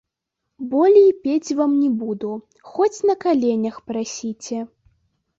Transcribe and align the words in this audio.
Болей 0.69 1.09
пець 1.25 1.51
вам 1.59 1.75
не 1.81 1.89
буду, 1.99 2.31
хоць 2.69 3.03
на 3.09 3.15
каленях 3.25 3.75
прасіце. 3.91 4.57